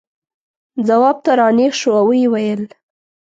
[0.87, 2.61] ځواب ته را نېغ شو او یې وویل.